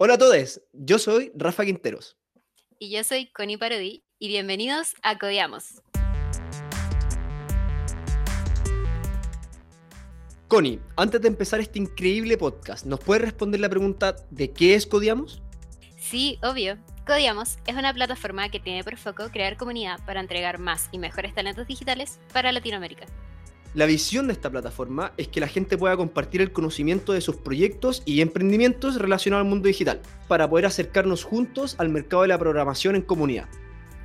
Hola 0.00 0.14
a 0.14 0.18
todos, 0.18 0.60
yo 0.72 0.96
soy 1.00 1.32
Rafa 1.34 1.64
Quinteros. 1.64 2.16
Y 2.78 2.92
yo 2.92 3.02
soy 3.02 3.32
Connie 3.32 3.58
Parodi 3.58 4.04
y 4.20 4.28
bienvenidos 4.28 4.94
a 5.02 5.18
Codiamos. 5.18 5.82
Connie, 10.46 10.78
antes 10.94 11.20
de 11.20 11.26
empezar 11.26 11.58
este 11.58 11.80
increíble 11.80 12.38
podcast, 12.38 12.86
¿nos 12.86 13.00
puedes 13.00 13.24
responder 13.24 13.58
la 13.58 13.68
pregunta 13.68 14.14
de 14.30 14.52
qué 14.52 14.76
es 14.76 14.86
Codiamos? 14.86 15.42
Sí, 15.98 16.38
obvio. 16.44 16.78
Codiamos 17.04 17.58
es 17.66 17.74
una 17.74 17.92
plataforma 17.92 18.50
que 18.50 18.60
tiene 18.60 18.84
por 18.84 18.96
foco 18.98 19.30
crear 19.32 19.56
comunidad 19.56 19.98
para 20.06 20.20
entregar 20.20 20.60
más 20.60 20.88
y 20.92 20.98
mejores 20.98 21.34
talentos 21.34 21.66
digitales 21.66 22.20
para 22.32 22.52
Latinoamérica. 22.52 23.06
La 23.78 23.86
visión 23.86 24.26
de 24.26 24.32
esta 24.32 24.50
plataforma 24.50 25.12
es 25.16 25.28
que 25.28 25.38
la 25.38 25.46
gente 25.46 25.78
pueda 25.78 25.96
compartir 25.96 26.42
el 26.42 26.50
conocimiento 26.50 27.12
de 27.12 27.20
sus 27.20 27.36
proyectos 27.36 28.02
y 28.04 28.22
emprendimientos 28.22 28.96
relacionados 28.96 29.44
al 29.44 29.48
mundo 29.48 29.68
digital, 29.68 30.02
para 30.26 30.50
poder 30.50 30.66
acercarnos 30.66 31.22
juntos 31.22 31.76
al 31.78 31.88
mercado 31.88 32.22
de 32.22 32.28
la 32.28 32.38
programación 32.38 32.96
en 32.96 33.02
comunidad. 33.02 33.46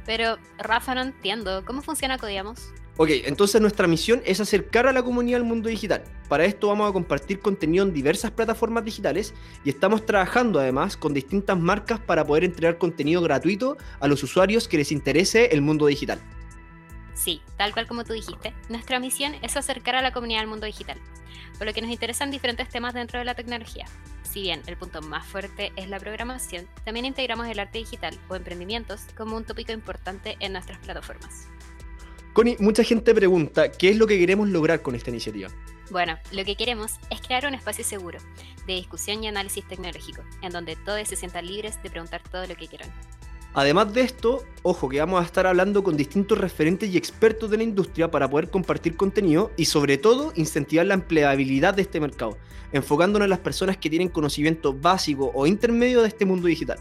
Pero, 0.05 0.38
Rafa, 0.59 0.94
no 0.94 1.02
entiendo, 1.02 1.66
¿cómo 1.66 1.81
funciona 1.81 2.20
Codiamos? 2.20 2.72
Ok, 2.98 3.09
entonces 3.26 3.59
nuestra 3.62 3.88
misión 3.88 4.22
es 4.26 4.40
acercar 4.40 4.86
a 4.86 4.94
la 4.94 5.02
comunidad 5.02 5.41
al 5.41 5.48
mundo 5.48 5.70
digital. 5.70 6.03
Para 6.30 6.45
esto 6.45 6.67
vamos 6.67 6.88
a 6.88 6.94
compartir 6.94 7.40
contenido 7.40 7.84
en 7.84 7.94
diversas 7.94 8.30
plataformas 8.30 8.86
digitales 8.86 9.34
y 9.66 9.72
estamos 9.72 10.05
trabajando 10.05 10.59
además 10.59 10.95
con 10.98 11.16
distintas 11.16 11.58
marcas 11.58 12.00
para 12.00 12.23
poder 12.23 12.44
entregar 12.44 12.78
contenido 12.78 13.23
gratuito 13.23 13.78
a 14.00 14.08
los 14.08 14.22
usuarios 14.22 14.67
que 14.67 14.78
les 14.78 14.92
interese 14.92 15.48
el 15.48 15.64
mundo 15.64 15.88
digital. 15.88 16.20
Sí, 17.13 17.41
tal 17.58 17.73
cual 17.73 17.88
como 17.88 18.03
tú 18.03 18.13
dijiste, 18.13 18.53
nuestra 18.70 18.99
misión 18.99 19.35
es 19.41 19.55
acercar 19.55 19.95
a 19.95 20.02
la 20.02 20.12
comunidad 20.12 20.41
al 20.41 20.48
mundo 20.48 20.66
digital, 20.66 20.98
por 21.58 21.67
lo 21.67 21.73
que 21.73 21.81
nos 21.81 21.91
interesan 21.91 22.31
diferentes 22.31 22.70
temas 22.70 22.94
dentro 22.94 23.20
de 23.20 23.26
la 23.26 23.36
tecnología. 23.36 23.86
Si 24.23 24.41
bien 24.41 24.62
el 24.66 24.77
punto 24.77 25.02
más 25.02 25.26
fuerte 25.26 25.72
es 25.76 25.89
la 25.89 25.99
programación, 25.99 26.67
también 26.86 27.05
integramos 27.05 27.48
el 27.48 27.59
arte 27.59 27.77
digital 27.77 28.17
o 28.30 28.36
emprendimientos 28.36 29.02
como 29.16 29.38
un 29.38 29.45
tópico 29.45 29.72
importante 29.72 30.38
en 30.39 30.53
nuestras 30.53 30.80
plataformas. 30.80 31.47
Connie, 32.33 32.58
mucha 32.59 32.83
gente 32.83 33.14
pregunta 33.14 33.72
qué 33.72 33.89
es 33.89 33.98
lo 33.98 34.08
que 34.08 34.17
queremos 34.17 34.50
lograr 34.50 34.81
con 34.81 34.95
esta 34.95 35.11
iniciativa. 35.11 35.50
Bueno, 35.92 36.17
lo 36.31 36.44
que 36.44 36.55
queremos 36.55 36.94
es 37.11 37.22
crear 37.22 37.45
un 37.45 37.53
espacio 37.53 37.83
seguro 37.83 38.17
de 38.66 38.73
discusión 38.73 39.23
y 39.23 39.27
análisis 39.27 39.67
tecnológico, 39.67 40.23
en 40.42 40.52
donde 40.52 40.75
todos 40.75 41.08
se 41.08 41.16
sientan 41.16 41.45
libres 41.45 41.81
de 41.83 41.92
preguntar 41.92 42.23
todo 42.23 42.48
lo 42.48 42.55
que 42.55 42.67
quieran. 42.67 42.92
Además 43.54 43.94
de 43.94 44.02
esto, 44.02 44.44
ojo 44.64 44.90
que 44.90 45.00
vamos 45.00 45.22
a 45.22 45.26
estar 45.26 45.46
hablando 45.46 45.84
con 45.84 45.96
distintos 45.96 46.38
referentes 46.38 46.90
y 46.90 46.98
expertos 46.98 47.52
de 47.52 47.58
la 47.58 47.64
industria 47.64 48.10
para 48.10 48.28
poder 48.28 48.50
compartir 48.50 48.98
contenido 48.98 49.52
y 49.58 49.66
sobre 49.66 49.98
todo 49.98 50.34
incentivar 50.36 50.88
la 50.88 50.95
empleabilidad 50.95 51.76
de 51.76 51.84
este 51.84 52.00
mercado, 52.00 52.38
enfocándonos 52.72 53.28
en 53.28 53.30
las 53.30 53.40
personas 53.40 53.78
que 53.78 53.92
tienen 53.92 54.10
conocimiento 54.10 54.73
básico 54.73 55.32
o 55.36 55.45
intermedio 55.45 56.02
de 56.02 56.08
este 56.08 56.26
mundo 56.26 56.48
digital. 56.48 56.80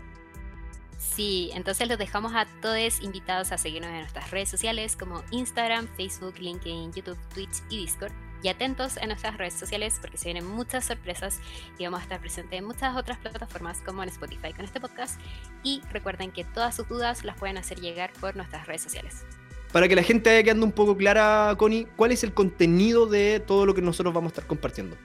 Sí, 0.98 1.50
entonces 1.52 1.86
los 1.88 1.98
dejamos 1.98 2.32
a 2.34 2.46
todos 2.62 3.02
invitados 3.02 3.52
a 3.52 3.58
seguirnos 3.58 3.90
en 3.90 3.98
nuestras 3.98 4.30
redes 4.30 4.48
sociales 4.48 4.96
como 4.96 5.22
Instagram, 5.30 5.86
Facebook, 5.96 6.38
LinkedIn, 6.38 6.92
YouTube, 6.92 7.18
Twitch 7.34 7.62
y 7.68 7.82
Discord 7.82 8.12
y 8.42 8.48
atentos 8.48 8.96
en 8.96 9.08
nuestras 9.08 9.36
redes 9.38 9.54
sociales 9.54 9.98
porque 10.00 10.18
se 10.18 10.26
vienen 10.26 10.46
muchas 10.46 10.84
sorpresas 10.84 11.40
y 11.78 11.84
vamos 11.84 12.00
a 12.00 12.02
estar 12.02 12.20
presentes 12.20 12.58
en 12.58 12.64
muchas 12.64 12.96
otras 12.96 13.18
plataformas 13.18 13.80
como 13.80 14.02
en 14.02 14.08
Spotify 14.08 14.52
con 14.52 14.64
este 14.64 14.80
podcast. 14.80 15.20
Y 15.62 15.80
recuerden 15.90 16.32
que 16.32 16.44
todas 16.44 16.74
sus 16.74 16.88
dudas 16.88 17.24
las 17.24 17.36
pueden 17.38 17.56
hacer 17.56 17.80
llegar 17.80 18.12
por 18.20 18.36
nuestras 18.36 18.66
redes 18.66 18.82
sociales. 18.82 19.24
Para 19.72 19.88
que 19.88 19.96
la 19.96 20.02
gente 20.02 20.28
vaya 20.28 20.42
quedando 20.42 20.66
un 20.66 20.72
poco 20.72 20.96
clara, 20.96 21.54
Connie, 21.56 21.86
¿cuál 21.96 22.12
es 22.12 22.24
el 22.24 22.34
contenido 22.34 23.06
de 23.06 23.40
todo 23.40 23.64
lo 23.64 23.74
que 23.74 23.80
nosotros 23.80 24.12
vamos 24.12 24.30
a 24.30 24.32
estar 24.34 24.46
compartiendo? 24.46 24.96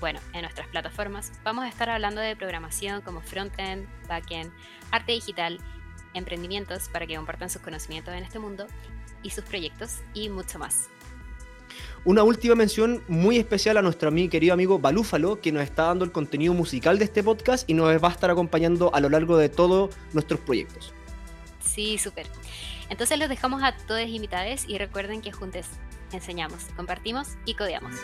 Bueno, 0.00 0.20
en 0.32 0.42
nuestras 0.42 0.66
plataformas 0.68 1.32
vamos 1.44 1.64
a 1.64 1.68
estar 1.68 1.90
hablando 1.90 2.22
de 2.22 2.34
programación 2.34 3.02
como 3.02 3.20
frontend, 3.20 3.86
backend, 4.08 4.50
arte 4.90 5.12
digital, 5.12 5.58
emprendimientos 6.14 6.88
para 6.88 7.06
que 7.06 7.16
compartan 7.16 7.50
sus 7.50 7.60
conocimientos 7.60 8.14
en 8.14 8.24
este 8.24 8.38
mundo 8.38 8.66
y 9.22 9.30
sus 9.30 9.44
proyectos 9.44 9.98
y 10.14 10.30
mucho 10.30 10.58
más. 10.58 10.88
Una 12.06 12.22
última 12.22 12.54
mención 12.54 13.02
muy 13.08 13.36
especial 13.36 13.76
a 13.76 13.82
nuestro 13.82 14.10
querido 14.10 14.54
amigo 14.54 14.78
Balúfalo, 14.78 15.38
que 15.42 15.52
nos 15.52 15.62
está 15.62 15.84
dando 15.84 16.06
el 16.06 16.12
contenido 16.12 16.54
musical 16.54 16.98
de 16.98 17.04
este 17.04 17.22
podcast 17.22 17.68
y 17.68 17.74
nos 17.74 18.02
va 18.02 18.08
a 18.08 18.10
estar 18.10 18.30
acompañando 18.30 18.94
a 18.94 19.00
lo 19.00 19.10
largo 19.10 19.36
de 19.36 19.50
todos 19.50 19.94
nuestros 20.14 20.40
proyectos. 20.40 20.94
Sí, 21.62 21.98
súper. 21.98 22.26
Entonces 22.88 23.18
los 23.18 23.28
dejamos 23.28 23.62
a 23.62 23.76
todos 23.76 24.08
invitados 24.08 24.64
y 24.66 24.78
recuerden 24.78 25.20
que 25.20 25.30
juntos 25.30 25.66
enseñamos, 26.10 26.64
compartimos 26.74 27.28
y 27.44 27.52
codeamos. 27.52 27.94